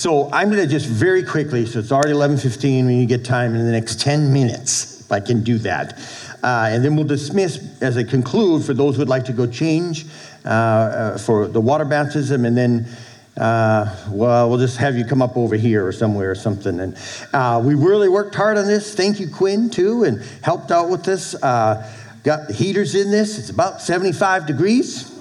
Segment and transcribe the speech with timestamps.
[0.00, 3.22] So I'm going to just very quickly, so it's already 11.15, we need to get
[3.22, 5.98] time in the next 10 minutes, if I can do that.
[6.42, 9.46] Uh, and then we'll dismiss as I conclude for those who would like to go
[9.46, 10.06] change
[10.46, 12.88] uh, uh, for the water baptism, and then
[13.36, 16.80] uh, well, we'll just have you come up over here or somewhere or something.
[16.80, 16.96] And
[17.34, 18.94] uh, we really worked hard on this.
[18.94, 21.34] Thank you, Quinn, too, and helped out with this.
[21.34, 21.86] Uh,
[22.24, 23.38] got the heaters in this.
[23.38, 25.19] It's about 75 degrees.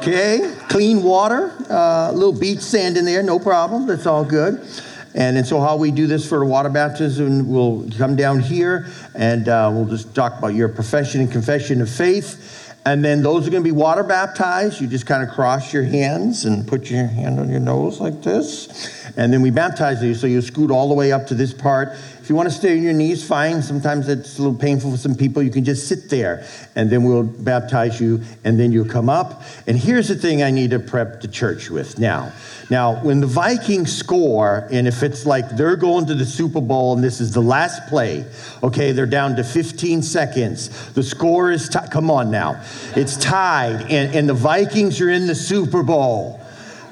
[0.00, 3.86] Okay, clean water, uh, a little beach sand in there, no problem.
[3.86, 4.66] That's all good.
[5.14, 9.46] And, and so, how we do this for water baptism, we'll come down here and
[9.46, 12.74] uh, we'll just talk about your profession and confession of faith.
[12.86, 14.80] And then those are going to be water baptized.
[14.80, 18.22] You just kind of cross your hands and put your hand on your nose like
[18.22, 19.12] this.
[19.18, 20.14] And then we baptize you.
[20.14, 21.94] So you scoot all the way up to this part
[22.30, 23.60] you want to stay on your knees, fine.
[23.60, 25.42] Sometimes it's a little painful for some people.
[25.42, 29.42] You can just sit there, and then we'll baptize you, and then you'll come up.
[29.66, 32.32] And here's the thing I need to prep the church with now.
[32.70, 36.94] Now, when the Vikings score, and if it's like they're going to the Super Bowl
[36.94, 38.24] and this is the last play,
[38.62, 40.92] okay, they're down to 15 seconds.
[40.92, 42.62] The score is, come on now,
[42.94, 46.39] it's tied, and, and the Vikings are in the Super Bowl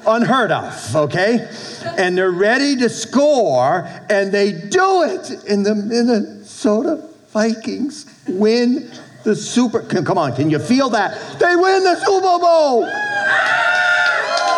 [0.05, 1.49] unheard of, okay?
[1.97, 5.43] And they're ready to score, and they do it.
[5.49, 8.91] And the Minnesota Vikings win
[9.23, 9.81] the Super.
[9.81, 11.39] Come on, can you feel that?
[11.39, 12.81] They win the Super Bowl.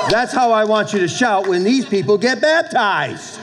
[0.10, 3.40] That's how I want you to shout when these people get baptized.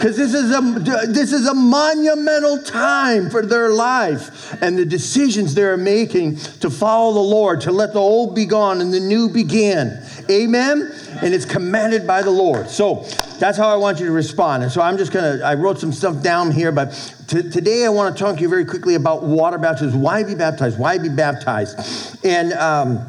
[0.00, 0.60] Because this, is a,
[1.08, 7.12] this is a monumental time for their life and the decisions they're making to follow
[7.12, 10.02] the Lord, to let the old be gone and the new begin.
[10.30, 10.92] Amen?
[11.22, 12.68] and it's commanded by the Lord.
[12.68, 13.04] So
[13.38, 14.62] that's how I want you to respond.
[14.62, 16.92] And so I'm just going to, I wrote some stuff down here, but
[17.28, 20.00] t- today I want to talk to you very quickly about water baptism.
[20.00, 20.78] Why be baptized?
[20.78, 22.24] Why be baptized?
[22.24, 23.06] And um,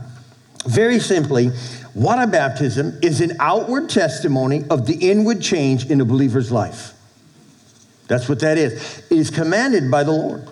[0.65, 1.51] very simply,
[1.95, 6.93] water baptism is an outward testimony of the inward change in a believer's life.
[8.07, 8.99] That's what that is.
[9.09, 10.47] It is commanded by the Lord.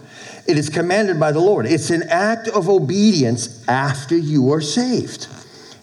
[0.48, 1.66] It is commanded by the Lord.
[1.66, 5.28] It's an act of obedience after you are saved.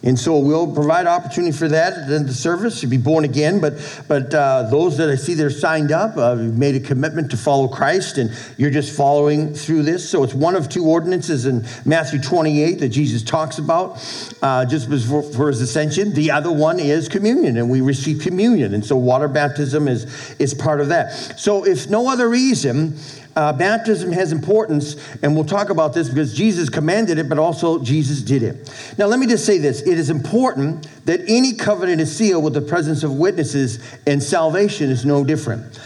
[0.07, 3.61] And so we'll provide opportunity for that in the service to be born again.
[3.61, 3.75] But,
[4.07, 7.37] but uh, those that I see that are signed up, uh, made a commitment to
[7.37, 10.09] follow Christ, and you're just following through this.
[10.09, 13.99] So it's one of two ordinances in Matthew 28 that Jesus talks about
[14.43, 16.15] uh, just for, for his ascension.
[16.15, 18.75] The other one is communion, and we receive communion.
[18.75, 21.11] And so water baptism is, is part of that.
[21.37, 22.97] So if no other reason,
[23.37, 27.79] uh, baptism has importance, and we'll talk about this because Jesus commanded it, but also
[27.83, 28.73] Jesus did it.
[28.97, 32.55] Now, let me just say this it is important that any covenant is sealed with
[32.55, 35.79] the presence of witnesses, and salvation is no different.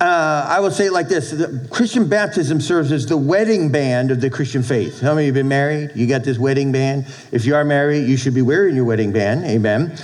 [0.00, 1.34] Uh, I will say it like this
[1.70, 5.00] Christian baptism serves as the wedding band of the Christian faith.
[5.00, 5.90] How many of you have been married?
[5.96, 7.06] You got this wedding band?
[7.32, 9.44] If you are married, you should be wearing your wedding band.
[9.44, 9.90] Amen.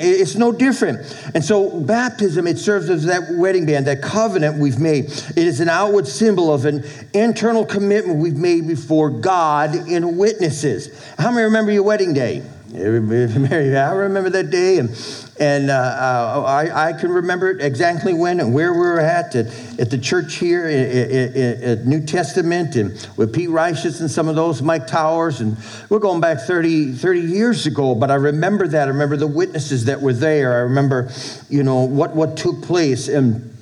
[0.00, 0.98] it's no different.
[1.34, 5.04] And so, baptism, it serves as that wedding band, that covenant we've made.
[5.04, 10.98] It is an outward symbol of an internal commitment we've made before God in witnesses.
[11.18, 12.42] How many remember your wedding day?
[12.76, 14.90] I remember that day, and
[15.38, 19.46] and uh, uh, I, I, can remember exactly when and where we were at at,
[19.78, 24.62] at the church here at, New Testament and with Pete Reiches and some of those,
[24.62, 25.40] Mike Towers.
[25.40, 25.58] And
[25.90, 28.88] we're going back 30, 30 years ago, but I remember that.
[28.88, 30.54] I remember the witnesses that were there.
[30.54, 31.10] I remember,
[31.50, 33.08] you know, what, what took place.
[33.08, 33.52] And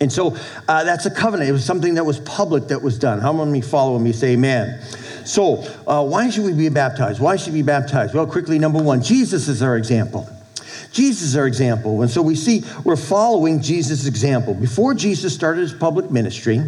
[0.00, 0.36] and so
[0.66, 1.48] uh, that's a covenant.
[1.48, 3.20] It was something that was public that was done.
[3.20, 4.10] How many follow me?
[4.10, 4.82] Say amen.
[5.24, 7.20] So, uh, why should we be baptized?
[7.20, 8.14] Why should we be baptized?
[8.14, 10.28] Well, quickly, number one, Jesus is our example.
[10.92, 12.02] Jesus is our example.
[12.02, 14.54] And so we see we're following Jesus' example.
[14.54, 16.60] Before Jesus started his public ministry,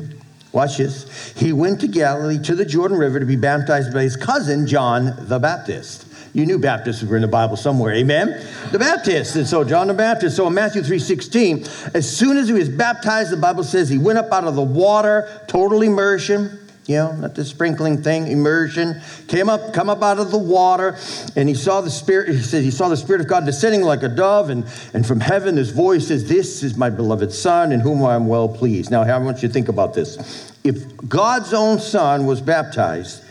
[0.52, 4.16] watch this, he went to Galilee to the Jordan River to be baptized by his
[4.16, 6.06] cousin, John the Baptist.
[6.32, 8.44] You knew Baptists were in the Bible somewhere, amen?
[8.72, 9.36] The Baptist.
[9.36, 10.36] And so John the Baptist.
[10.36, 14.18] So in Matthew 3:16, as soon as he was baptized, the Bible says he went
[14.18, 19.00] up out of the water, total immersion you know, not the sprinkling thing, immersion.
[19.28, 20.98] Came up, come up out of the water,
[21.34, 24.02] and he saw the Spirit, he said he saw the Spirit of God descending like
[24.02, 27.80] a dove, and, and from heaven this voice says, This is my beloved Son, in
[27.80, 28.90] whom I am well pleased.
[28.90, 30.52] Now, I want you to think about this.
[30.62, 33.22] If God's own Son was baptized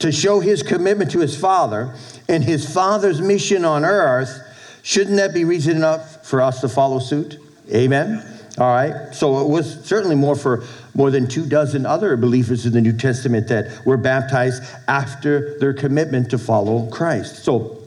[0.00, 1.94] to show his commitment to his Father
[2.28, 4.40] and his Father's mission on earth,
[4.82, 7.38] shouldn't that be reason enough for us to follow suit?
[7.72, 8.22] Amen.
[8.58, 9.14] All right.
[9.14, 12.92] So it was certainly more for more than two dozen other believers in the New
[12.92, 17.44] Testament that were baptized after their commitment to follow Christ.
[17.44, 17.82] So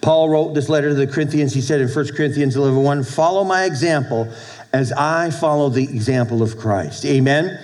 [0.00, 1.54] Paul wrote this letter to the Corinthians.
[1.54, 4.28] He said in 1 Corinthians 11 1, Follow my example
[4.72, 7.04] as I follow the example of Christ.
[7.06, 7.58] Amen.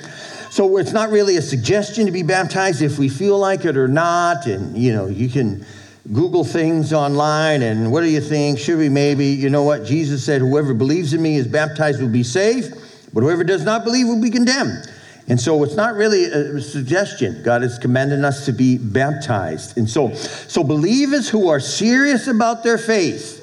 [0.51, 3.89] So it's not really a suggestion to be baptized if we feel like it or
[3.89, 4.47] not.
[4.47, 5.65] And, you know, you can
[6.13, 8.59] Google things online and what do you think?
[8.59, 9.27] Should we maybe?
[9.27, 9.85] You know what?
[9.85, 12.75] Jesus said, Whoever believes in me is baptized will be saved,
[13.13, 14.91] but whoever does not believe will be condemned.
[15.29, 17.43] And so it's not really a suggestion.
[17.45, 19.79] God is commanding us to be baptized.
[19.79, 23.39] And so, so believers who are serious about their faith,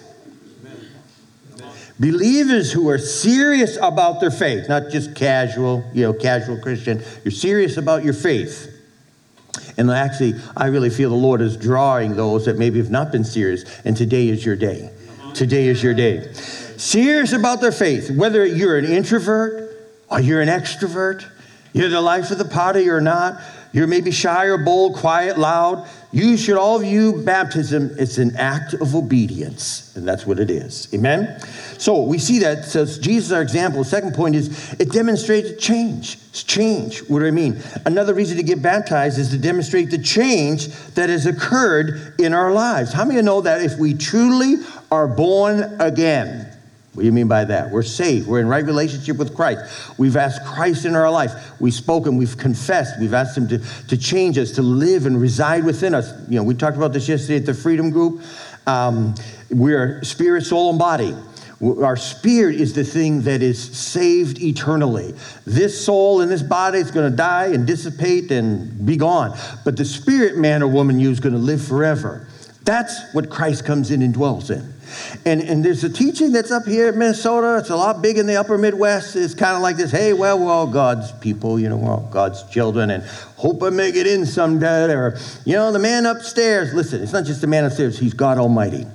[2.00, 7.32] believers who are serious about their faith, not just casual, you know, casual Christian, you're
[7.32, 8.76] serious about your faith.
[9.78, 13.24] And actually, I really feel the Lord is drawing those that maybe have not been
[13.24, 14.92] serious, and today is your day.
[15.34, 16.30] Today is your day.
[16.80, 19.78] Serious about their faith, whether you're an introvert
[20.10, 21.30] or you're an extrovert,
[21.74, 23.42] you're the life of the party or not.
[23.74, 25.86] You're maybe shy or bold, quiet, loud.
[26.14, 30.88] You should all view baptism as an act of obedience, and that's what it is.
[30.94, 31.42] Amen?
[31.78, 33.84] So we see that says Jesus our example.
[33.84, 36.16] The second point is it demonstrates change.
[36.30, 37.00] It's change.
[37.10, 37.62] What do I mean?
[37.86, 42.54] Another reason to get baptized is to demonstrate the change that has occurred in our
[42.54, 42.94] lives.
[42.94, 44.56] How many of you know that if we truly
[44.90, 46.56] are born again,
[47.00, 47.72] what do you mean by that?
[47.72, 48.28] We're saved.
[48.28, 49.98] We're in right relationship with Christ.
[49.98, 51.32] We've asked Christ in our life.
[51.62, 52.18] We've spoken.
[52.18, 53.00] We've confessed.
[53.00, 56.12] We've asked Him to, to change us, to live and reside within us.
[56.28, 58.22] You know, we talked about this yesterday at the Freedom Group.
[58.68, 59.16] Um,
[59.50, 61.16] we're spirit, soul, and body.
[61.62, 65.14] Our spirit is the thing that is saved eternally.
[65.46, 69.40] This soul and this body is going to die and dissipate and be gone.
[69.64, 72.28] But the spirit man or woman you is going to live forever.
[72.70, 74.76] That's what Christ comes in and dwells in.
[75.26, 77.58] And, and there's a teaching that's up here in Minnesota.
[77.58, 79.16] It's a lot big in the upper Midwest.
[79.16, 82.08] It's kind of like this hey, well, we're all God's people, you know, we're all
[82.12, 83.04] God's children, and
[83.38, 84.94] hope I make it in someday.
[84.94, 88.38] Or, you know, the man upstairs, listen, it's not just the man upstairs, he's God
[88.38, 88.86] Almighty.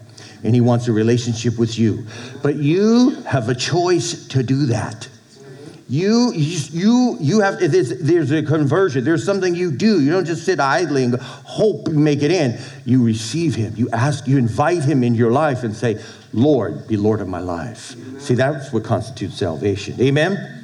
[0.44, 2.06] And he wants a relationship with you.
[2.44, 5.08] But you have a choice to do that.
[5.88, 9.04] You, you, you have, there's, there's a conversion.
[9.04, 10.00] There's something you do.
[10.00, 12.58] You don't just sit idly and hope you make it in.
[12.86, 13.74] You receive him.
[13.76, 16.02] You ask, you invite him in your life and say,
[16.32, 17.92] Lord, be Lord of my life.
[17.92, 18.20] Amen.
[18.20, 20.00] See, that's what constitutes salvation.
[20.00, 20.63] Amen?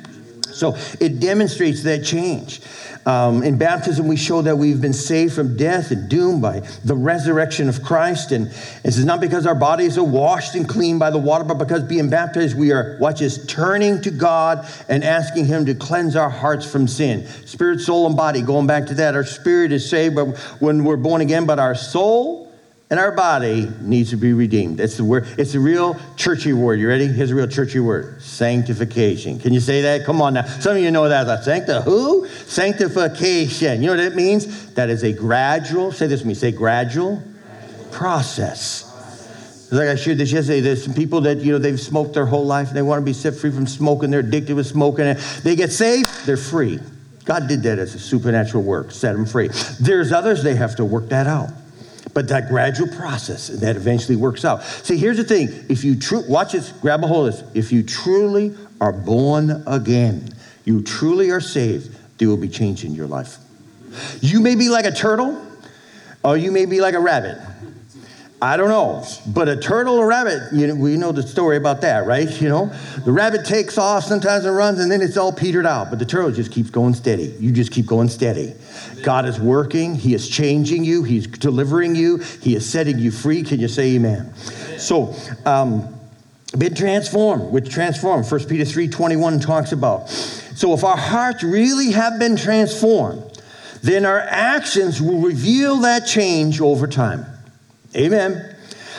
[0.60, 2.60] So it demonstrates that change.
[3.06, 6.94] Um, in baptism, we show that we've been saved from death and doom by the
[6.94, 8.30] resurrection of Christ.
[8.30, 8.48] And
[8.82, 11.82] this is not because our bodies are washed and clean by the water, but because
[11.82, 16.28] being baptized, we are, watch this, turning to God and asking Him to cleanse our
[16.28, 17.26] hearts from sin.
[17.46, 20.18] Spirit, soul, and body, going back to that, our spirit is saved
[20.58, 22.50] when we're born again, but our soul,
[22.90, 24.78] and our body needs to be redeemed.
[24.78, 25.26] That's the word.
[25.38, 26.81] It's a real churchy word.
[26.81, 27.06] You ready?
[27.06, 29.38] Here's a real churchy word: sanctification.
[29.38, 30.04] Can you say that?
[30.04, 30.44] Come on now.
[30.44, 31.26] Some of you know that.
[31.26, 32.26] Like, Sancta who?
[32.28, 33.81] Sanctification.
[33.81, 34.75] You know what it means?
[34.75, 35.92] That is a gradual.
[35.92, 36.34] Say this with me.
[36.34, 37.22] Say gradual
[37.92, 38.87] process.
[39.72, 42.44] Like I shared this yesterday, there's some people that, you know, they've smoked their whole
[42.44, 44.10] life and they want to be set free from smoking.
[44.10, 45.06] They're addicted with smoking.
[45.06, 46.81] And they get saved, they're free.
[47.25, 49.48] God did that as a supernatural work, set them free.
[49.78, 51.50] There's others, they have to work that out
[52.14, 54.62] but that gradual process that eventually works out.
[54.62, 55.96] See, here's the thing: if you
[56.28, 57.44] watch this, grab a hold of this.
[57.54, 60.28] If you truly are born again,
[60.64, 61.96] you truly are saved.
[62.18, 63.38] There will be change in your life.
[64.20, 65.44] You may be like a turtle,
[66.23, 67.38] or you may be like a rabbit.
[68.42, 71.82] I don't know, but a turtle or rabbit, you know, we know the story about
[71.82, 72.40] that, right?
[72.40, 72.73] You know,
[73.04, 75.90] the rabbit takes off sometimes and runs, and then it's all petered out.
[75.90, 77.35] But the turtle just keeps going steady.
[77.38, 78.54] You just keep going steady.
[79.02, 79.94] God is working.
[79.94, 81.02] He is changing you.
[81.02, 82.16] He's delivering you.
[82.16, 83.42] He is setting you free.
[83.42, 84.35] Can you say Amen?
[84.78, 86.00] So, um,
[86.56, 87.52] been transformed.
[87.52, 88.30] Which transformed?
[88.30, 90.09] 1 Peter three twenty one talks about.
[90.09, 93.23] So, if our hearts really have been transformed,
[93.82, 97.26] then our actions will reveal that change over time.
[97.97, 98.56] Amen.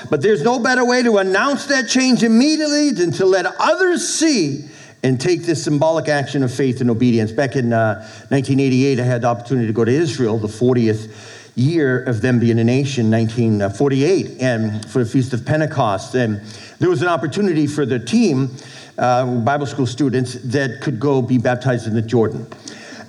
[0.10, 4.66] But there's no better way to announce that change immediately than to let others see
[5.04, 7.32] and take this symbolic action of faith and obedience.
[7.32, 7.96] Back in uh,
[8.30, 11.12] 1988, I had the opportunity to go to Israel, the 40th
[11.56, 16.16] year of them being a nation, 1948, and for the Feast of Pentecost.
[16.16, 16.42] And
[16.80, 18.56] there was an opportunity for the team,
[18.98, 22.48] uh, Bible school students, that could go be baptized in the Jordan.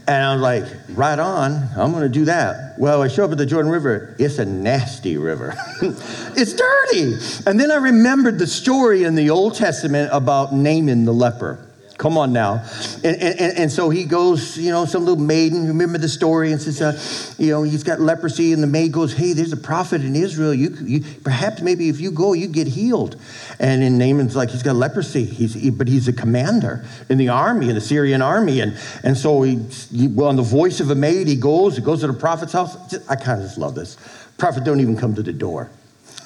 [0.07, 2.79] And I was like, right on, I'm gonna do that.
[2.79, 5.55] Well, I show up at the Jordan River, it's a nasty river.
[5.83, 7.15] it's dirty.
[7.47, 11.59] And then I remembered the story in the Old Testament about Naaman the leper.
[12.03, 12.65] Come on now.
[13.05, 16.61] And, and, and so he goes, you know, some little maiden, remember the story, and
[16.61, 20.01] says, uh, you know, he's got leprosy, and the maid goes, hey, there's a prophet
[20.01, 20.53] in Israel.
[20.53, 23.15] You, you Perhaps maybe if you go, you get healed.
[23.61, 27.29] And then Naaman's like, he's got leprosy, he's, he, but he's a commander in the
[27.29, 28.59] army, in the Syrian army.
[28.59, 29.61] And, and so he,
[29.93, 32.53] he, well, on the voice of a maid, he goes, he goes to the prophet's
[32.53, 32.77] house.
[33.09, 33.97] I kind of just love this.
[34.39, 35.71] Prophet don't even come to the door.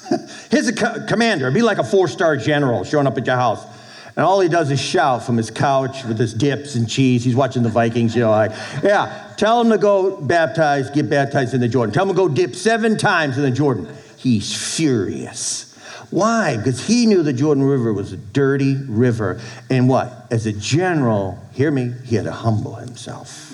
[0.49, 3.76] Here's a co- commander, be like a four star general showing up at your house.
[4.17, 7.23] And all he does is shout from his couch with his dips and cheese.
[7.23, 8.49] He's watching the Vikings, you know, like,
[8.83, 11.93] yeah, tell him to go baptize, get baptized in the Jordan.
[11.93, 13.87] Tell him to go dip seven times in the Jordan.
[14.17, 15.77] He's furious.
[16.09, 16.57] Why?
[16.57, 19.39] Because he knew the Jordan River was a dirty river.
[19.69, 20.25] And what?
[20.31, 23.53] As a general, hear me, he had to humble himself.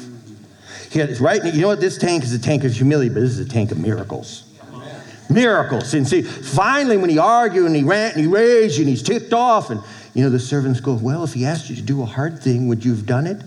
[0.89, 1.43] He had, right?
[1.43, 1.81] You know what?
[1.81, 4.45] This tank is a tank of humility, but this is a tank of miracles
[5.29, 5.93] miracles.
[5.93, 9.33] And see, finally, when he argued and he rant and he raged and he's ticked
[9.33, 9.81] off, and
[10.13, 12.67] you know, the servants go, Well, if he asked you to do a hard thing,
[12.67, 13.41] would you have done it?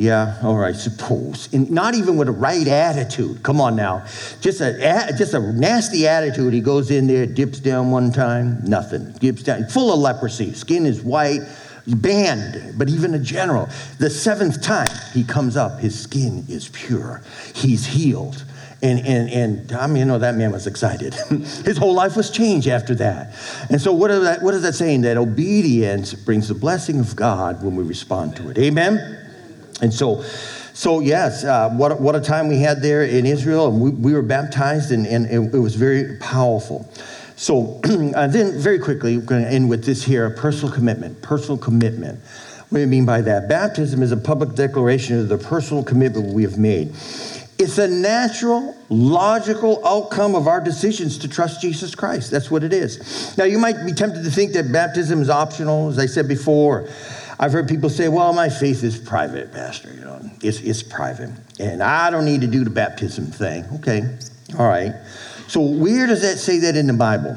[0.00, 1.52] Yeah, all right, suppose.
[1.52, 3.42] And not even with a right attitude.
[3.42, 4.06] Come on now.
[4.40, 6.54] Just a, just a nasty attitude.
[6.54, 9.12] He goes in there, dips down one time, nothing.
[9.12, 10.54] Dips down, full of leprosy.
[10.54, 11.42] Skin is white,
[11.86, 13.68] banned, but even a general.
[13.98, 17.22] The seventh time he comes up, his skin is pure.
[17.54, 18.42] He's healed.
[18.82, 21.12] And, and, and I mean, you know, that man was excited.
[21.28, 23.34] His whole life was changed after that.
[23.68, 25.02] And so, what that, what is that saying?
[25.02, 28.58] That obedience brings the blessing of God when we respond to it.
[28.58, 29.18] Amen?
[29.82, 30.22] And so,
[30.72, 33.68] so yes, uh, what, what a time we had there in Israel.
[33.68, 36.90] And we, we were baptized, and, and it, it was very powerful.
[37.36, 41.20] So, uh, then very quickly, we're going to end with this here a personal commitment.
[41.20, 42.18] Personal commitment.
[42.70, 43.48] What do you mean by that?
[43.48, 46.94] Baptism is a public declaration of the personal commitment we have made.
[47.60, 52.30] It's a natural, logical outcome of our decisions to trust Jesus Christ.
[52.30, 53.36] That's what it is.
[53.36, 56.88] Now, you might be tempted to think that baptism is optional, as I said before.
[57.38, 59.92] I've heard people say, well, my faith is private, Pastor.
[59.92, 61.32] You know, it's, it's private.
[61.58, 63.66] And I don't need to do the baptism thing.
[63.74, 64.04] Okay,
[64.58, 64.94] all right.
[65.46, 67.36] So, where does that say that in the Bible?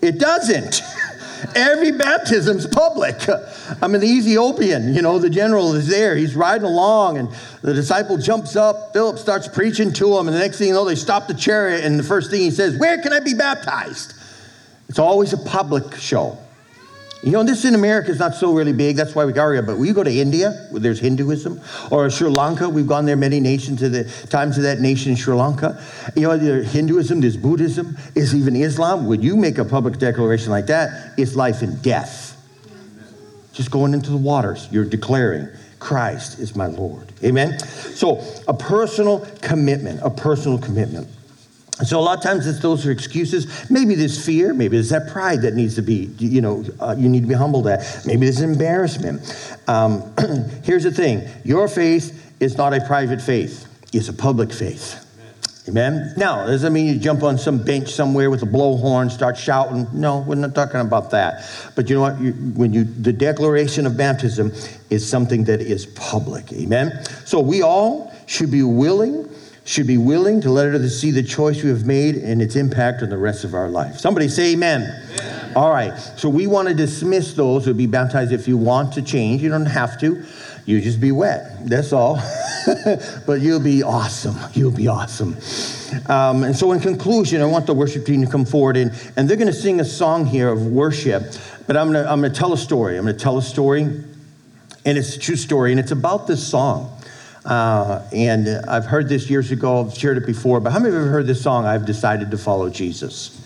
[0.00, 0.80] It doesn't.
[1.54, 3.28] Every baptism's public.
[3.82, 6.16] I mean, the Ethiopian, you know, the general is there.
[6.16, 7.28] He's riding along, and
[7.62, 8.92] the disciple jumps up.
[8.92, 11.84] Philip starts preaching to him, and the next thing you know, they stop the chariot,
[11.84, 14.14] and the first thing he says, Where can I be baptized?
[14.88, 16.38] It's always a public show.
[17.22, 18.94] You know, this in America is not so really big.
[18.94, 19.62] That's why we got here.
[19.62, 21.60] But when you go to India, where there's Hinduism,
[21.90, 25.34] or Sri Lanka, we've gone there many nations to the times of that nation, Sri
[25.34, 25.82] Lanka.
[26.14, 29.06] You know, there's Hinduism, there's Buddhism, there's even Islam.
[29.06, 32.36] When you make a public declaration like that, it's life and death.
[33.52, 35.48] Just going into the waters, you're declaring
[35.80, 37.12] Christ is my Lord.
[37.24, 37.58] Amen?
[37.58, 41.08] So, a personal commitment, a personal commitment.
[41.84, 43.70] So a lot of times it's those are excuses.
[43.70, 44.52] Maybe there's fear.
[44.52, 47.34] Maybe there's that pride that needs to be, you know, uh, you need to be
[47.34, 48.04] humbled at.
[48.04, 49.22] Maybe there's embarrassment.
[49.68, 50.12] Um,
[50.64, 55.04] here's the thing: your faith is not a private faith; it's a public faith.
[55.68, 56.14] Amen.
[56.16, 59.86] Now, does that mean you jump on some bench somewhere with a blowhorn, start shouting?
[59.92, 61.44] No, we're not talking about that.
[61.76, 62.18] But you know what?
[62.18, 64.50] You, when you the declaration of baptism
[64.88, 66.50] is something that is public.
[66.54, 67.04] Amen.
[67.26, 69.28] So we all should be willing
[69.68, 73.02] should be willing to let others see the choice we have made and its impact
[73.02, 73.98] on the rest of our life.
[73.98, 74.80] Somebody say amen.
[75.20, 75.52] amen.
[75.54, 75.94] All right.
[76.16, 79.42] So we want to dismiss those who be baptized if you want to change.
[79.42, 80.24] You don't have to.
[80.64, 81.68] You just be wet.
[81.68, 82.18] That's all.
[83.26, 84.36] but you'll be awesome.
[84.54, 85.36] You'll be awesome.
[86.06, 89.28] Um, and so, in conclusion, I want the worship team to come forward and, and
[89.28, 91.24] they're going to sing a song here of worship.
[91.66, 92.96] But I'm going to I'm going to tell a story.
[92.96, 94.06] I'm going to tell a story, and
[94.98, 96.97] it's a true story, and it's about this song.
[97.44, 100.94] Uh, and I've heard this years ago, I've shared it before, but how many of
[100.94, 103.40] you have heard this song, I've decided to follow Jesus?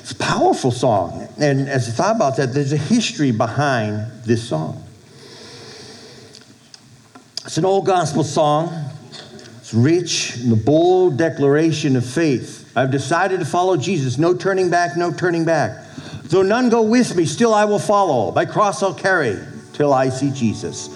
[0.00, 1.28] It's a powerful song.
[1.38, 4.82] And as I thought about that, there's a history behind this song.
[7.44, 8.90] It's an old gospel song.
[9.58, 12.72] It's rich in the bold declaration of faith.
[12.76, 14.18] I've decided to follow Jesus.
[14.18, 15.84] No turning back, no turning back.
[16.24, 18.32] Though none go with me, still I will follow.
[18.32, 19.38] My cross I'll carry
[19.72, 20.88] till I see Jesus.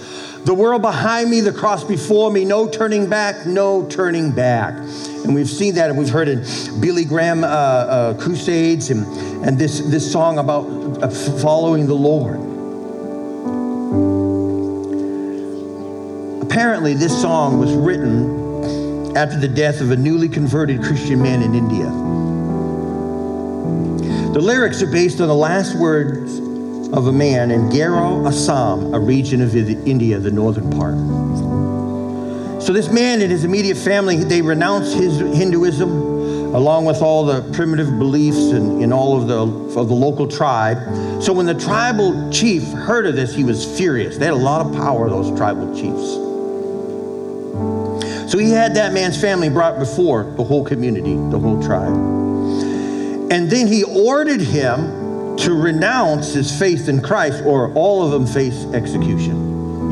[0.47, 4.75] The world behind me, the cross before me, no turning back, no turning back.
[4.77, 6.45] And we've seen that and we've heard in
[6.79, 9.05] Billy Graham uh, uh, crusades and,
[9.45, 10.65] and this, this song about
[11.03, 12.37] uh, following the Lord.
[16.45, 21.57] Apparently, this song was written after the death of a newly converted Christian man in
[21.57, 21.87] India.
[24.33, 26.46] The lyrics are based on the last words
[26.93, 30.95] of a man in Garo, Assam, a region of India, the northern part.
[32.63, 35.91] So this man and his immediate family, they renounced his Hinduism,
[36.55, 40.79] along with all the primitive beliefs in, in all of the, of the local tribe.
[41.23, 44.17] So when the tribal chief heard of this, he was furious.
[44.17, 46.25] They had a lot of power, those tribal chiefs.
[48.31, 51.95] So he had that man's family brought before the whole community, the whole tribe.
[53.31, 55.06] And then he ordered him
[55.39, 59.33] to renounce his faith in Christ, or all of them face execution.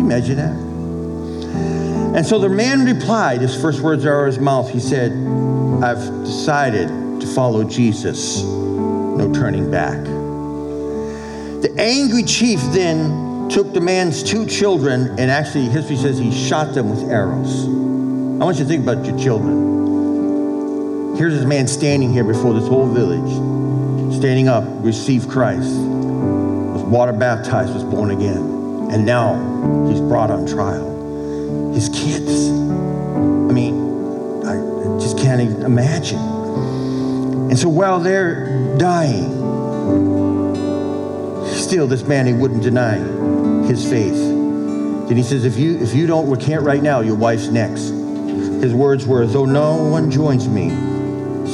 [0.00, 0.74] imagine that?
[2.16, 4.70] And so the man replied, his first words are out of his mouth.
[4.70, 5.12] He said,
[5.82, 6.88] I've decided
[7.20, 8.42] to follow Jesus.
[8.42, 10.02] No turning back.
[11.64, 16.74] The angry chief then took the man's two children, and actually, history says he shot
[16.74, 17.64] them with arrows.
[17.66, 21.16] I want you to think about your children.
[21.16, 23.32] Here's this man standing here before this whole village,
[24.24, 29.34] standing up, received Christ, was water baptized, was born again, and now
[29.86, 31.74] he's brought on trial.
[31.74, 32.48] His kids.
[32.48, 34.54] I mean, I
[34.98, 36.18] just can't even imagine.
[37.50, 39.28] And so while they're dying,
[41.52, 42.96] still this man he wouldn't deny
[43.66, 44.14] his faith.
[44.14, 47.90] Then he says, if you if you don't recant right now, your wife's next.
[48.62, 50.70] His words were, Though no one joins me,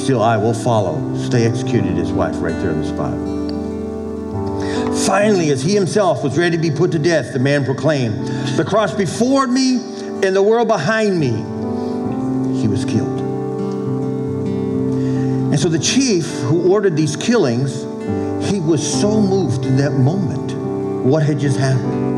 [0.03, 1.17] still I will follow.
[1.17, 3.15] Stay executed his wife right there on the spot.
[5.07, 8.27] Finally, as he himself was ready to be put to death, the man proclaimed,
[8.57, 9.77] The cross before me
[10.23, 11.31] and the world behind me.
[12.61, 13.21] He was killed.
[15.51, 17.83] And so the chief who ordered these killings,
[18.51, 20.53] he was so moved in that moment
[21.05, 22.11] what had just happened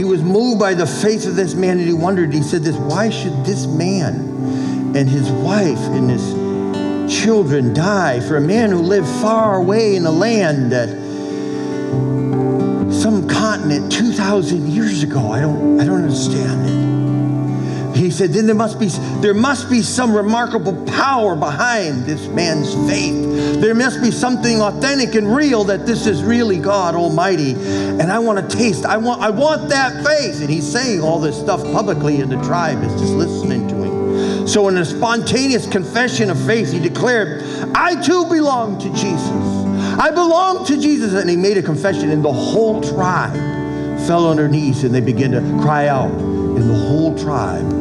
[0.00, 2.74] he was moved by the faith of this man and he wondered, he said this,
[2.74, 4.14] why should this man
[4.96, 6.32] and his wife and his
[7.10, 10.88] children die for a man who lived far away in a land that
[12.92, 15.32] some continent 2,000 years ago?
[15.32, 16.90] I don't, I don't understand it.
[17.96, 18.88] He said, then there must be
[19.20, 23.60] there must be some remarkable power behind this man's faith.
[23.60, 27.52] There must be something authentic and real that this is really God Almighty.
[27.52, 30.40] And I want to taste, I want, I want that faith.
[30.40, 33.79] And he's saying all this stuff publicly, and the tribe is just listening to.
[34.50, 39.30] So in a spontaneous confession of faith, he declared, I too belong to Jesus.
[39.96, 41.12] I belong to Jesus.
[41.12, 43.32] And he made a confession, and the whole tribe
[44.08, 47.72] fell on their knees and they began to cry out, and the whole tribe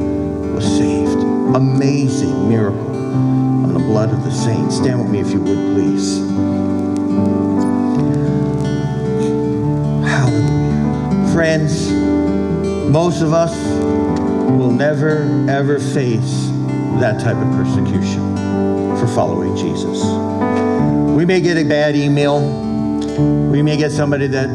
[0.54, 1.24] was saved.
[1.56, 4.76] Amazing miracle on the blood of the saints.
[4.76, 6.20] Stand with me if you would, please.
[10.08, 11.34] Hallelujah.
[11.34, 11.90] Friends,
[12.92, 13.58] most of us
[14.52, 16.59] will never, ever face
[17.00, 18.36] that type of persecution
[18.98, 20.04] for following Jesus.
[21.16, 22.40] We may get a bad email.
[23.52, 24.50] We may get somebody that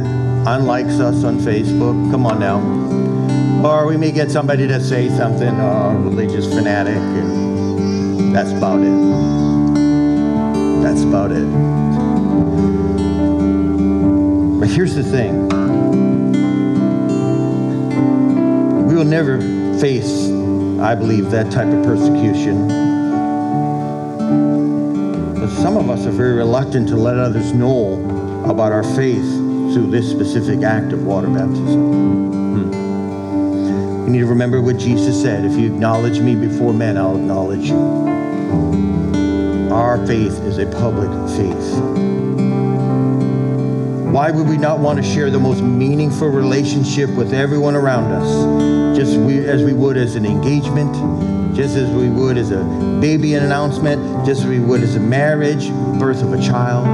[0.47, 2.11] unlikes us on Facebook.
[2.11, 2.85] Come on now
[3.65, 8.93] or we may get somebody to say something, or religious fanatic, and that's about it.
[10.83, 11.47] That's about it.
[14.61, 15.49] But here's the thing
[18.87, 19.41] we will never
[19.81, 20.29] face,
[20.81, 22.69] I believe, that type of persecution.
[25.35, 28.03] But some of us are very reluctant to let others know
[28.45, 29.25] about our faith
[29.73, 31.93] through this specific act of water baptism.
[32.55, 32.73] Hmm.
[34.05, 37.69] You need to remember what Jesus said if you acknowledge me before men, I'll acknowledge
[37.69, 38.13] you.
[39.73, 42.05] Our faith is a public faith.
[44.15, 48.84] Why would we not want to share the most meaningful relationship with everyone around us,
[49.05, 50.95] just as we would as an engagement,
[51.55, 52.65] just as we would as a
[53.03, 56.87] baby announcement, just as we would as a marriage, birth of a child?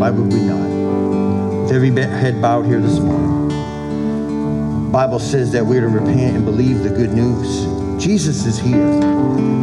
[0.00, 1.62] Why would we not?
[1.62, 4.90] With every head bowed here this morning.
[4.90, 8.02] Bible says that we're to repent and believe the good news.
[8.02, 8.84] Jesus is here.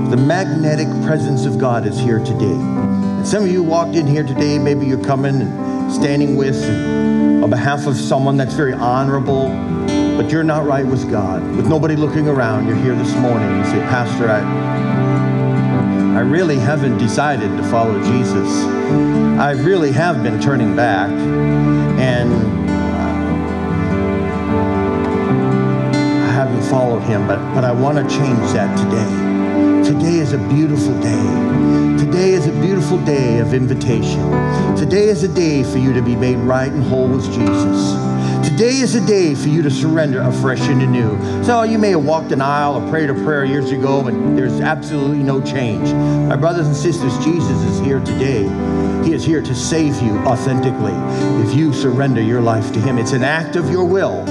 [0.10, 2.46] The magnetic presence of God is here today.
[2.46, 6.64] And some of you walked in here today, maybe you're coming and standing with
[7.44, 9.48] on behalf of someone that's very honorable,
[10.18, 11.42] but you're not right with God.
[11.56, 13.58] With nobody looking around, you're here this morning.
[13.58, 14.42] You say, Pastor, I,
[16.18, 18.50] I really haven't decided to follow Jesus.
[19.40, 21.10] I really have been turning back.
[21.10, 22.32] And
[26.24, 29.34] I haven't followed him, but, but I want to change that today.
[29.84, 31.98] Today is a beautiful day.
[31.98, 34.30] Today is a beautiful day of invitation.
[34.76, 37.94] Today is a day for you to be made right and whole with Jesus.
[38.54, 41.44] Today is a day for you to surrender afresh and anew.
[41.44, 44.60] So you may have walked an aisle or prayed a prayer years ago, and there's
[44.62, 45.92] absolutely no change.
[46.30, 48.44] My brothers and sisters, Jesus is here today.
[49.04, 50.94] He is here to save you authentically
[51.44, 53.00] if you surrender your life to Him.
[53.00, 54.24] It's an act of your will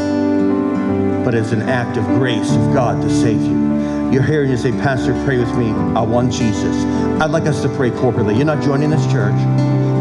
[1.25, 4.11] but it's an act of grace of God to save you.
[4.13, 5.71] you're here and you say, Pastor, pray with me.
[5.97, 6.85] I want Jesus.
[7.21, 8.37] I'd like us to pray corporately.
[8.37, 9.37] You're not joining this church,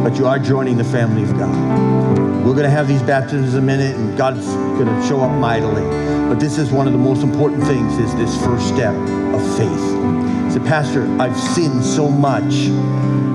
[0.04, 2.21] but you are joining the family of God.
[2.44, 5.32] We're going to have these baptisms in a minute, and God's going to show up
[5.40, 5.84] mightily.
[6.28, 10.52] But this is one of the most important things: is this first step of faith.
[10.52, 12.54] Say, Pastor, I've sinned so much.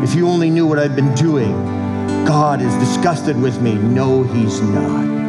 [0.02, 1.52] If you only knew what I've been doing,
[2.26, 3.74] God is disgusted with me.
[3.74, 5.28] No, He's not.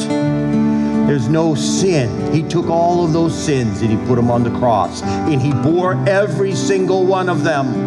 [1.07, 2.33] There's no sin.
[2.33, 5.53] He took all of those sins and He put them on the cross, and He
[5.53, 7.86] bore every single one of them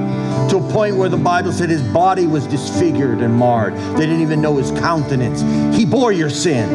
[0.50, 3.76] to a point where the Bible said his body was disfigured and marred.
[3.96, 5.42] They didn't even know his countenance.
[5.76, 6.68] He bore your sin,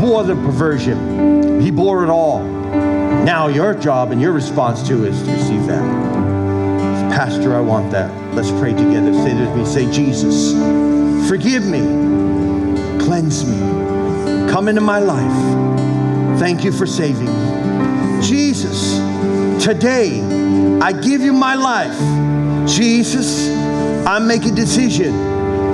[0.00, 2.42] bore the perversion, he bore it all.
[2.42, 5.82] Now, your job and your response to is to receive that.
[7.14, 8.10] Pastor, I want that.
[8.34, 9.12] Let's pray together.
[9.14, 9.64] Say with me.
[9.64, 10.52] Say, Jesus,
[11.28, 11.80] forgive me,
[13.04, 13.56] cleanse me,
[14.50, 16.40] come into my life.
[16.40, 18.20] Thank you for saving me.
[18.20, 18.98] Jesus,
[19.64, 20.20] today
[20.80, 22.35] I give you my life.
[22.66, 23.48] Jesus,
[24.06, 25.12] I make a decision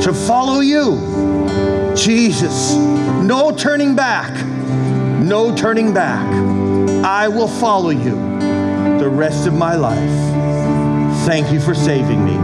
[0.00, 1.94] to follow you.
[1.96, 4.32] Jesus, no turning back,
[5.22, 6.26] no turning back.
[7.04, 8.14] I will follow you
[8.98, 10.32] the rest of my life.
[11.26, 12.34] Thank you for saving me.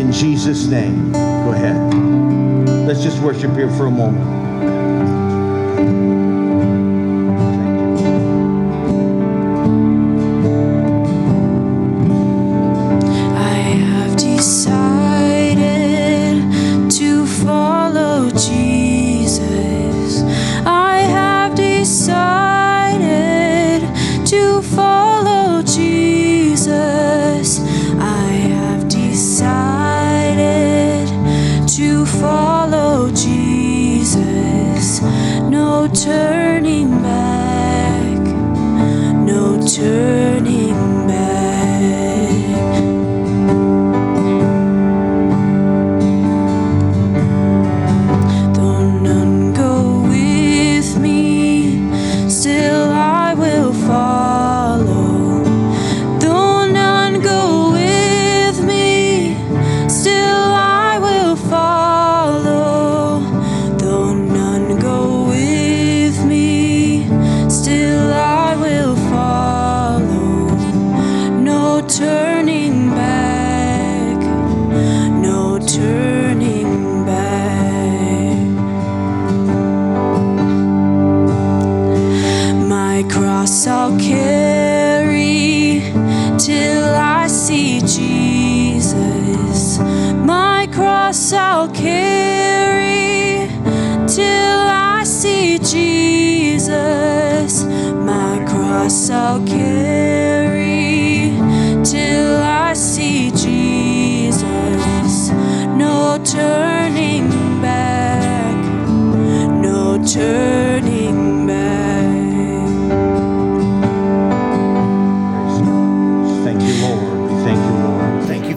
[0.00, 1.12] In Jesus' name.
[1.12, 1.94] Go ahead.
[2.86, 4.37] Let's just worship here for a moment.
[14.40, 14.77] so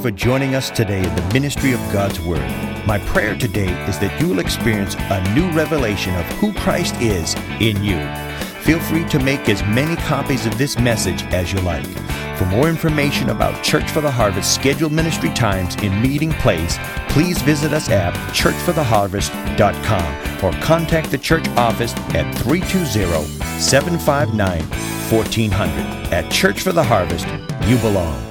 [0.02, 2.40] for joining us today in the ministry of God's Word.
[2.88, 7.36] My prayer today is that you will experience a new revelation of who Christ is
[7.60, 8.00] in you.
[8.62, 11.88] Feel free to make as many copies of this message as you like.
[12.38, 16.78] For more information about Church for the Harvest scheduled ministry times and meeting place,
[17.10, 23.26] please visit us at churchfortheharvest.com or contact the church office at 320
[23.60, 26.14] 759 1400.
[26.14, 27.26] At Church for the Harvest,
[27.68, 28.31] you belong.